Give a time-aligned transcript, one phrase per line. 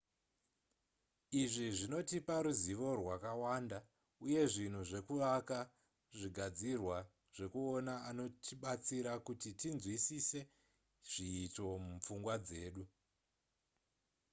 [1.41, 3.77] izvi zvinotipa ruzivo rwakawanda
[4.25, 5.57] uye zvinhu zvekuvaka
[6.17, 6.97] zvigadzirwa
[7.35, 10.39] zvekuona anotibatsira kuti tinzwisise
[11.09, 12.83] zviito mupfungwa dzedu